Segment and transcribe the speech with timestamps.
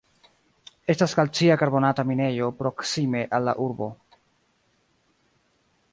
[0.93, 3.93] Estas kalcia karbonata minejo proksime al la urbo.